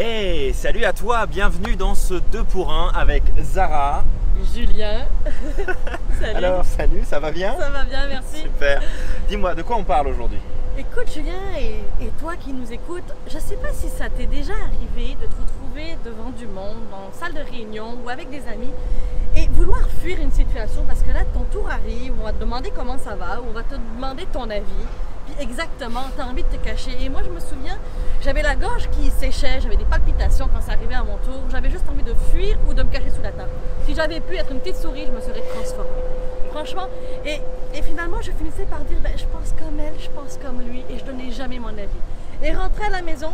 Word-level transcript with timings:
Hey, 0.00 0.54
salut 0.54 0.84
à 0.84 0.92
toi, 0.92 1.26
bienvenue 1.26 1.74
dans 1.74 1.96
ce 1.96 2.14
2 2.14 2.44
pour 2.44 2.70
1 2.70 2.92
avec 2.94 3.24
Zara. 3.42 4.04
Julien. 4.54 5.08
salut. 6.20 6.36
Alors, 6.36 6.64
salut, 6.64 7.02
ça 7.04 7.18
va 7.18 7.32
bien? 7.32 7.56
Ça 7.58 7.68
va 7.68 7.82
bien, 7.82 8.06
merci. 8.06 8.42
Super. 8.42 8.80
Dis-moi, 9.28 9.56
de 9.56 9.62
quoi 9.62 9.74
on 9.76 9.82
parle 9.82 10.06
aujourd'hui? 10.06 10.38
Écoute 10.78 11.12
Julien 11.12 11.32
et, 11.58 12.04
et 12.04 12.10
toi 12.20 12.34
qui 12.36 12.52
nous 12.52 12.72
écoutes, 12.72 13.12
je 13.26 13.40
sais 13.40 13.56
pas 13.56 13.72
si 13.72 13.88
ça 13.88 14.08
t'est 14.08 14.28
déjà 14.28 14.52
arrivé 14.52 15.16
de 15.20 15.26
te 15.26 15.34
retrouver 15.34 15.98
devant 16.04 16.30
du 16.30 16.46
monde, 16.46 16.78
dans 16.92 17.08
une 17.08 17.18
salle 17.18 17.34
de 17.34 17.50
réunion 17.50 17.98
ou 18.04 18.08
avec 18.08 18.30
des 18.30 18.46
amis 18.46 18.70
vouloir 19.58 19.88
fuir 20.00 20.20
une 20.20 20.30
situation 20.30 20.84
parce 20.86 21.02
que 21.02 21.10
là 21.10 21.24
ton 21.34 21.42
tour 21.50 21.68
arrive, 21.68 22.12
on 22.20 22.24
va 22.24 22.32
te 22.32 22.38
demander 22.38 22.70
comment 22.70 22.96
ça 22.96 23.16
va, 23.16 23.40
on 23.46 23.50
va 23.52 23.64
te 23.64 23.74
demander 23.74 24.24
ton 24.32 24.48
avis. 24.48 24.86
Puis 25.26 25.34
exactement, 25.40 26.04
tu 26.14 26.22
as 26.22 26.26
envie 26.28 26.44
de 26.44 26.48
te 26.48 26.64
cacher. 26.64 26.96
Et 27.00 27.08
moi 27.08 27.22
je 27.24 27.30
me 27.30 27.40
souviens, 27.40 27.76
j'avais 28.22 28.42
la 28.42 28.54
gorge 28.54 28.88
qui 28.90 29.10
séchait, 29.10 29.60
j'avais 29.60 29.76
des 29.76 29.84
palpitations 29.84 30.48
quand 30.54 30.60
ça 30.60 30.72
arrivait 30.72 30.94
à 30.94 31.02
mon 31.02 31.16
tour, 31.18 31.42
j'avais 31.50 31.70
juste 31.70 31.84
envie 31.90 32.04
de 32.04 32.14
fuir 32.30 32.56
ou 32.68 32.74
de 32.74 32.84
me 32.84 32.90
cacher 32.90 33.10
sous 33.10 33.22
la 33.22 33.32
table. 33.32 33.50
Si 33.84 33.96
j'avais 33.96 34.20
pu 34.20 34.36
être 34.36 34.52
une 34.52 34.60
petite 34.60 34.76
souris, 34.76 35.06
je 35.06 35.12
me 35.12 35.20
serais 35.20 35.42
transformée. 35.52 35.90
Franchement, 36.52 36.86
et, 37.26 37.40
et 37.74 37.82
finalement, 37.82 38.22
je 38.22 38.30
finissais 38.30 38.64
par 38.64 38.80
dire, 38.80 38.98
ben, 39.02 39.12
je 39.16 39.26
pense 39.26 39.52
comme 39.58 39.78
elle, 39.80 39.98
je 40.00 40.08
pense 40.10 40.38
comme 40.42 40.62
lui, 40.62 40.82
et 40.88 40.98
je 40.98 41.04
donnais 41.04 41.30
jamais 41.30 41.58
mon 41.58 41.68
avis. 41.68 42.02
Et 42.42 42.52
rentrer 42.54 42.84
à 42.84 42.90
la 42.90 43.02
maison, 43.02 43.32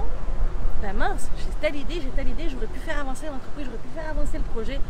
ben 0.82 0.94
mince, 0.94 1.28
j'ai 1.38 1.54
telle 1.60 1.76
idée, 1.76 2.00
j'ai 2.02 2.10
telle 2.16 2.28
idée, 2.28 2.48
j'aurais 2.48 2.66
pu 2.66 2.78
faire 2.80 2.98
avancer 2.98 3.26
l'entreprise, 3.26 3.66
j'aurais 3.66 3.78
pu 3.78 3.88
faire 3.94 4.10
avancer 4.10 4.38
le 4.38 4.44
projet, 4.52 4.80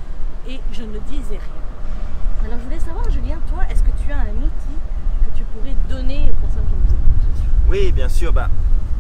et 0.49 0.61
je 0.73 0.83
ne 0.83 0.99
disais 1.11 1.39
rien. 1.39 2.45
Alors 2.45 2.59
je 2.59 2.65
voulais 2.65 2.79
savoir, 2.79 3.11
Julien, 3.11 3.39
toi, 3.49 3.63
est-ce 3.71 3.83
que 3.83 3.91
tu 4.05 4.13
as 4.13 4.19
un 4.19 4.37
outil 4.37 4.77
que 5.25 5.37
tu 5.37 5.45
pourrais 5.45 5.75
donner 5.89 6.31
aux 6.31 6.47
personnes 6.47 6.67
qui 6.67 6.75
nous 6.75 6.93
écoutent 6.93 7.49
Oui, 7.69 7.93
bien 7.93 8.09
sûr. 8.09 8.33
Bah, 8.33 8.49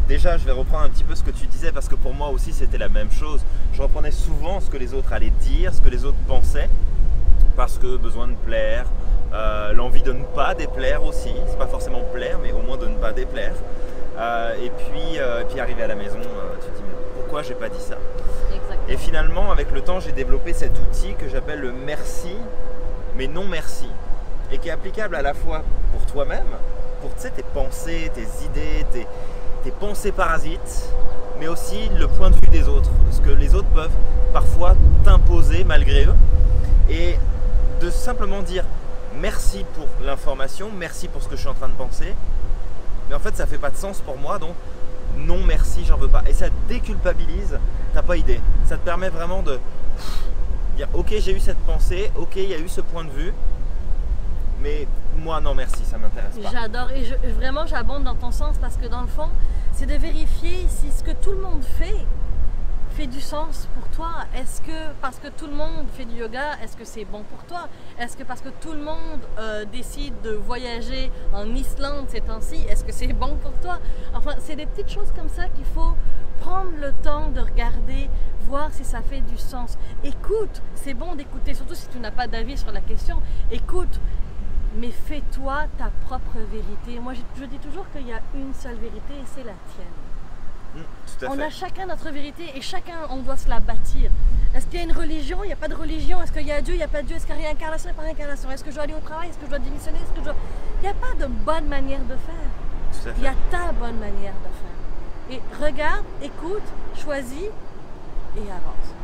déjà, 0.08 0.38
je 0.38 0.44
vais 0.44 0.52
reprendre 0.52 0.84
un 0.84 0.88
petit 0.88 1.04
peu 1.04 1.14
ce 1.14 1.22
que 1.22 1.30
tu 1.30 1.46
disais 1.46 1.70
parce 1.70 1.88
que 1.88 1.94
pour 1.94 2.14
moi 2.14 2.30
aussi, 2.30 2.52
c'était 2.52 2.78
la 2.78 2.88
même 2.88 3.10
chose. 3.10 3.44
Je 3.74 3.82
reprenais 3.82 4.12
souvent 4.12 4.60
ce 4.60 4.70
que 4.70 4.78
les 4.78 4.94
autres 4.94 5.12
allaient 5.12 5.32
dire, 5.42 5.74
ce 5.74 5.82
que 5.82 5.90
les 5.90 6.04
autres 6.04 6.18
pensaient, 6.26 6.70
parce 7.56 7.76
que 7.78 7.96
besoin 7.96 8.28
de 8.28 8.34
plaire, 8.34 8.86
euh, 9.34 9.72
l'envie 9.72 10.02
de 10.02 10.12
ne 10.12 10.24
pas 10.24 10.54
déplaire 10.54 11.04
aussi. 11.04 11.30
C'est 11.48 11.58
pas 11.58 11.66
forcément 11.66 12.00
plaire, 12.12 12.38
mais 12.42 12.52
au 12.52 12.62
moins 12.62 12.76
de 12.76 12.86
ne 12.86 12.96
pas 12.96 13.12
déplaire. 13.12 13.54
Euh, 14.16 14.54
et 14.62 14.70
puis, 14.70 15.18
euh, 15.18 15.42
puis 15.48 15.60
arriver 15.60 15.82
à 15.82 15.88
la 15.88 15.96
maison, 15.96 16.16
tu 16.16 16.66
te 16.66 16.76
dis 16.76 16.82
mais 16.82 16.94
pourquoi 17.14 17.42
j'ai 17.42 17.54
pas 17.54 17.68
dit 17.68 17.80
ça? 17.80 17.96
Et 18.88 18.96
finalement, 18.96 19.50
avec 19.50 19.70
le 19.72 19.80
temps, 19.80 19.98
j'ai 20.00 20.12
développé 20.12 20.52
cet 20.52 20.72
outil 20.78 21.14
que 21.14 21.28
j'appelle 21.28 21.60
le 21.60 21.72
merci, 21.72 22.36
mais 23.16 23.26
non 23.26 23.44
merci, 23.46 23.88
et 24.52 24.58
qui 24.58 24.68
est 24.68 24.72
applicable 24.72 25.16
à 25.16 25.22
la 25.22 25.32
fois 25.32 25.62
pour 25.92 26.04
toi-même, 26.04 26.46
pour 27.00 27.14
tes 27.14 27.42
pensées, 27.54 28.10
tes 28.14 28.44
idées, 28.44 28.84
tes, 28.92 29.06
tes 29.62 29.70
pensées 29.70 30.12
parasites, 30.12 30.90
mais 31.40 31.48
aussi 31.48 31.88
le 31.96 32.08
point 32.08 32.30
de 32.30 32.34
vue 32.34 32.50
des 32.50 32.68
autres, 32.68 32.90
ce 33.10 33.20
que 33.20 33.30
les 33.30 33.54
autres 33.54 33.68
peuvent 33.68 33.96
parfois 34.32 34.74
t'imposer 35.02 35.64
malgré 35.64 36.04
eux, 36.04 36.14
et 36.90 37.16
de 37.80 37.88
simplement 37.88 38.42
dire 38.42 38.64
merci 39.18 39.64
pour 39.76 39.86
l'information, 40.04 40.70
merci 40.76 41.08
pour 41.08 41.22
ce 41.22 41.28
que 41.28 41.36
je 41.36 41.40
suis 41.40 41.48
en 41.48 41.54
train 41.54 41.68
de 41.68 41.74
penser, 41.74 42.14
mais 43.08 43.14
en 43.14 43.18
fait 43.18 43.34
ça 43.34 43.46
fait 43.46 43.58
pas 43.58 43.70
de 43.70 43.76
sens 43.76 44.00
pour 44.00 44.18
moi, 44.18 44.38
donc 44.38 44.54
non 45.16 45.38
merci, 45.46 45.84
j'en 45.86 45.96
veux 45.96 46.08
pas. 46.08 46.22
Et 46.26 46.32
ça 46.32 46.46
déculpabilise, 46.68 47.58
t'as 47.94 48.02
pas 48.02 48.16
idée. 48.16 48.40
Ça 48.66 48.76
te 48.76 48.84
permet 48.84 49.08
vraiment 49.08 49.42
de 49.42 49.58
dire 50.76 50.88
ok 50.92 51.14
j'ai 51.20 51.34
eu 51.34 51.40
cette 51.40 51.58
pensée, 51.58 52.10
ok 52.16 52.36
il 52.36 52.48
y 52.48 52.54
a 52.54 52.58
eu 52.58 52.68
ce 52.68 52.80
point 52.80 53.04
de 53.04 53.10
vue, 53.10 53.32
mais 54.60 54.86
moi 55.16 55.40
non 55.40 55.54
merci, 55.54 55.84
ça 55.84 55.96
m'intéresse 55.96 56.36
pas. 56.36 56.50
J'adore 56.50 56.90
et 56.90 57.30
vraiment 57.30 57.66
j'abonde 57.66 58.02
dans 58.04 58.16
ton 58.16 58.32
sens 58.32 58.56
parce 58.58 58.76
que 58.76 58.86
dans 58.86 59.02
le 59.02 59.06
fond, 59.06 59.28
c'est 59.72 59.86
de 59.86 59.94
vérifier 59.94 60.66
si 60.68 60.90
ce 60.90 61.02
que 61.02 61.12
tout 61.12 61.30
le 61.30 61.40
monde 61.40 61.62
fait 61.62 62.04
fait 62.96 63.06
du 63.08 63.20
sens 63.20 63.68
pour 63.74 63.88
toi. 63.88 64.10
Est-ce 64.36 64.60
que 64.60 64.92
parce 65.00 65.18
que 65.18 65.26
tout 65.26 65.46
le 65.46 65.54
monde 65.54 65.86
fait 65.96 66.04
du 66.04 66.16
yoga, 66.16 66.58
est-ce 66.62 66.76
que 66.76 66.84
c'est 66.84 67.04
bon 67.04 67.22
pour 67.24 67.42
toi? 67.44 67.68
Est-ce 67.98 68.16
que 68.16 68.22
parce 68.22 68.40
que 68.40 68.50
tout 68.60 68.72
le 68.72 68.82
monde 68.82 69.20
euh, 69.38 69.64
décide 69.64 70.14
de 70.22 70.30
voyager 70.30 71.10
en 71.32 71.46
Islande 71.54 72.06
ces 72.08 72.20
temps-ci, 72.20 72.64
est-ce 72.68 72.84
que 72.84 72.92
c'est 72.92 73.12
bon 73.12 73.36
pour 73.42 73.52
toi? 73.60 73.78
Enfin, 74.14 74.32
c'est 74.38 74.54
des 74.54 74.66
petites 74.66 74.90
choses 74.90 75.12
comme 75.16 75.28
ça 75.28 75.48
qu'il 75.48 75.64
faut 75.64 75.96
prendre 76.44 76.72
le 76.80 76.92
temps 77.02 77.28
de 77.30 77.40
regarder, 77.40 78.08
voir 78.46 78.68
si 78.72 78.84
ça 78.84 79.00
fait 79.00 79.22
du 79.22 79.38
sens. 79.38 79.78
Écoute, 80.04 80.60
c'est 80.74 80.94
bon 80.94 81.14
d'écouter, 81.14 81.54
surtout 81.54 81.74
si 81.74 81.88
tu 81.88 81.98
n'as 81.98 82.10
pas 82.10 82.26
d'avis 82.26 82.58
sur 82.58 82.70
la 82.72 82.80
question. 82.80 83.16
Écoute, 83.50 83.98
mais 84.76 84.90
fais-toi 84.90 85.64
ta 85.78 85.90
propre 86.06 86.38
vérité. 86.52 87.00
Moi, 87.00 87.14
je, 87.14 87.20
je 87.40 87.46
dis 87.46 87.58
toujours 87.58 87.86
qu'il 87.92 88.06
y 88.06 88.12
a 88.12 88.20
une 88.34 88.52
seule 88.52 88.76
vérité 88.76 89.14
et 89.14 89.24
c'est 89.34 89.44
la 89.44 89.52
tienne. 89.72 89.94
Mm, 90.74 90.80
tout 91.18 91.24
à 91.24 91.28
On 91.30 91.36
fait. 91.36 91.44
a 91.44 91.50
chacun 91.50 91.86
notre 91.86 92.10
vérité 92.10 92.44
et 92.54 92.60
chacun, 92.60 92.98
on 93.10 93.18
doit 93.22 93.36
se 93.36 93.48
la 93.48 93.60
bâtir. 93.60 94.10
Est-ce 94.54 94.66
qu'il 94.66 94.78
y 94.80 94.82
a 94.82 94.84
une 94.84 94.92
religion? 94.96 95.38
Il 95.44 95.46
n'y 95.46 95.52
a 95.52 95.56
pas 95.56 95.68
de 95.68 95.74
religion. 95.74 96.20
Est-ce 96.22 96.32
qu'il 96.32 96.46
y 96.46 96.52
a 96.52 96.60
Dieu? 96.60 96.74
Il 96.74 96.78
n'y 96.78 96.82
a 96.82 96.88
pas 96.88 97.02
de 97.02 97.06
Dieu. 97.06 97.16
Est-ce 97.16 97.26
qu'il 97.26 97.36
y 97.36 97.38
a 97.38 97.42
réincarnation? 97.46 97.88
Il 97.88 97.92
n'y 97.92 97.98
a 97.98 98.00
pas 98.02 98.06
réincarnation. 98.08 98.50
Est-ce 98.50 98.62
que 98.64 98.70
je 98.70 98.74
dois 98.74 98.84
aller 98.84 98.94
au 98.94 99.00
travail? 99.00 99.28
Est-ce 99.30 99.38
que 99.38 99.46
je 99.46 99.50
dois 99.50 99.58
démissionner? 99.60 99.98
Est-ce 99.98 100.10
que 100.12 100.18
je 100.20 100.24
dois... 100.24 100.36
Il 100.80 100.82
n'y 100.82 100.88
a 100.88 100.94
pas 100.94 101.14
de 101.18 101.26
bonne 101.26 101.66
manière 101.68 102.02
de 102.04 102.16
faire. 102.16 103.14
Il 103.16 103.22
y 103.22 103.26
a 103.26 103.34
ta 103.50 103.72
bonne 103.72 103.98
manière 103.98 104.34
de 104.34 104.50
faire. 104.60 104.83
Et 105.30 105.40
regarde, 105.60 106.04
écoute, 106.22 106.62
choisis 107.02 107.48
et 108.36 108.50
avance. 108.50 108.94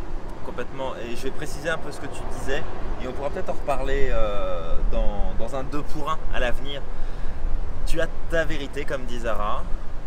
Complètement. 0.45 0.95
Et 0.97 1.17
je 1.17 1.23
vais 1.23 1.31
préciser 1.31 1.71
un 1.71 1.79
peu 1.79 1.91
ce 1.93 2.01
que 2.01 2.07
tu 2.07 2.21
disais, 2.39 2.63
et 3.03 3.09
on 3.09 3.13
pourra 3.13 3.31
peut-être 3.31 3.51
en 3.51 3.55
reparler 3.55 4.09
euh, 4.11 4.77
dans, 4.93 5.35
dans 5.39 5.57
un 5.57 5.63
2 5.63 5.83
pour 5.83 6.11
1 6.11 6.19
à 6.35 6.41
l'avenir. 6.41 6.83
Tu 7.87 8.01
as 8.01 8.09
ta 8.31 8.45
vérité, 8.45 8.85
comme 8.85 9.05
dit 9.05 9.21
Zara, 9.21 9.65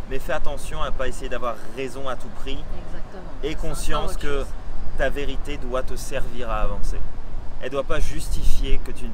mais 0.09 0.19
fais 0.19 0.33
attention 0.33 0.81
à 0.81 0.87
ne 0.87 0.95
pas 0.95 1.07
essayer 1.07 1.29
d'avoir 1.29 1.55
raison 1.75 2.07
à 2.07 2.15
tout 2.15 2.29
prix. 2.41 2.63
Exactement. 2.87 3.23
Et 3.43 3.55
conscience 3.55 4.17
que 4.17 4.45
ta 4.97 5.09
vérité 5.09 5.57
doit 5.57 5.81
te 5.81 5.95
servir 5.95 6.49
à 6.49 6.61
avancer. 6.61 6.99
Elle 7.61 7.67
ne 7.67 7.71
doit 7.71 7.83
pas 7.83 7.99
justifier 7.99 8.79
que 8.85 8.91
tu 8.91 9.05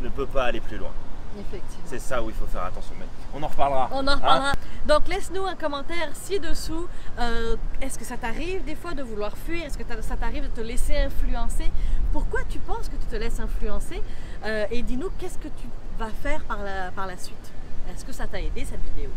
ne 0.00 0.08
peux 0.08 0.26
pas 0.26 0.44
aller 0.44 0.60
plus 0.60 0.78
loin. 0.78 0.90
Effectivement. 1.38 1.84
C'est 1.86 1.98
ça 2.00 2.22
où 2.22 2.28
il 2.30 2.34
faut 2.34 2.46
faire 2.46 2.64
attention. 2.64 2.92
Mais 2.98 3.06
on 3.34 3.42
en 3.42 3.46
reparlera. 3.46 3.88
On 3.92 4.06
en 4.06 4.14
reparlera. 4.14 4.52
Donc 4.86 5.06
laisse-nous 5.08 5.44
un 5.44 5.54
commentaire 5.54 6.08
ci-dessous. 6.14 6.86
Euh, 7.18 7.56
Est-ce 7.80 7.98
que 7.98 8.04
ça 8.04 8.16
t'arrive 8.16 8.64
des 8.64 8.74
fois 8.74 8.94
de 8.94 9.02
vouloir 9.02 9.36
fuir? 9.36 9.64
Est-ce 9.64 9.78
que 9.78 9.84
ça 10.02 10.16
t'arrive 10.16 10.42
de 10.44 10.48
te 10.48 10.60
laisser 10.60 10.96
influencer? 10.96 11.70
Pourquoi 12.12 12.40
tu 12.48 12.58
penses 12.58 12.88
que 12.88 12.96
tu 12.96 13.06
te 13.06 13.16
laisses 13.16 13.38
influencer? 13.40 14.02
Euh, 14.44 14.66
Et 14.70 14.82
dis-nous 14.82 15.10
qu'est-ce 15.18 15.38
que 15.38 15.48
tu 15.48 15.66
vas 15.98 16.10
faire 16.22 16.42
par 16.44 16.62
la, 16.62 16.90
par 16.90 17.06
la 17.06 17.16
suite? 17.16 17.52
Est-ce 17.90 18.04
que 18.04 18.12
ça 18.12 18.26
t'a 18.26 18.40
aidé 18.40 18.64
cette 18.64 18.82
vidéo? 18.94 19.10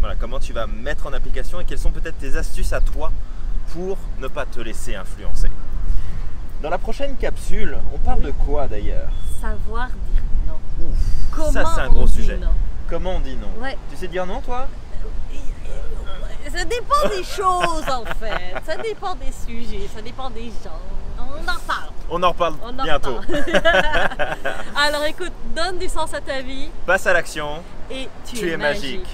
Voilà, 0.00 0.16
comment 0.16 0.38
tu 0.38 0.52
vas 0.52 0.66
mettre 0.66 1.06
en 1.06 1.12
application 1.12 1.60
et 1.60 1.64
quelles 1.64 1.78
sont 1.78 1.90
peut-être 1.92 2.18
tes 2.18 2.36
astuces 2.36 2.72
à 2.72 2.80
toi 2.80 3.12
pour 3.72 3.98
ne 4.18 4.28
pas 4.28 4.46
te 4.46 4.60
laisser 4.60 4.94
influencer? 4.96 5.50
Dans 6.62 6.70
la 6.70 6.78
prochaine 6.78 7.16
capsule, 7.16 7.78
on 7.94 7.98
parle 7.98 8.20
de 8.22 8.30
quoi 8.32 8.66
d'ailleurs? 8.68 9.08
Savoir 9.40 9.88
dire 9.88 10.22
non. 10.46 10.86
Ouf, 10.86 10.96
Comment 11.30 11.39
ça 11.50 11.64
c'est 11.74 11.80
un 11.80 11.88
gros 11.88 12.06
sujet. 12.06 12.38
Comment 12.88 13.16
on 13.16 13.20
dit 13.20 13.36
non 13.36 13.62
Ouais. 13.62 13.76
Tu 13.90 13.96
sais 13.96 14.08
dire 14.08 14.26
non 14.26 14.40
toi 14.40 14.66
Ça 16.52 16.64
dépend 16.64 17.08
des 17.08 17.22
choses 17.22 17.88
en 17.88 18.04
fait. 18.18 18.54
Ça 18.66 18.76
dépend 18.76 19.14
des 19.14 19.32
sujets. 19.32 19.88
Ça 19.94 20.02
dépend 20.02 20.30
des 20.30 20.46
gens. 20.64 20.80
On 21.18 21.42
en 21.42 21.58
parle. 21.66 21.90
On 22.08 22.22
en 22.22 22.28
reparle 22.30 22.54
On 22.62 22.78
en 22.78 22.82
bientôt. 22.82 23.20
Alors 24.76 25.04
écoute, 25.04 25.32
donne 25.54 25.78
du 25.78 25.88
sens 25.88 26.12
à 26.14 26.20
ta 26.20 26.40
vie 26.42 26.68
Passe 26.86 27.06
à 27.06 27.12
l'action, 27.12 27.62
et 27.90 28.08
tu, 28.26 28.36
tu 28.36 28.50
es 28.50 28.56
magique. 28.56 29.06